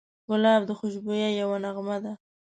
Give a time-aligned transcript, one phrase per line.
[0.29, 2.13] ګلاب د خوشبویۍ یوه نغمه ده.